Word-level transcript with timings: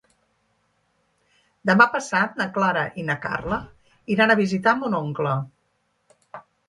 Demà 1.69 1.85
passat 1.97 2.41
na 2.41 2.47
Clara 2.55 2.85
i 3.01 3.05
na 3.11 3.17
Carla 3.27 3.59
iran 4.17 4.35
a 4.35 4.39
visitar 4.41 4.75
mon 4.81 4.97
oncle. 5.05 5.35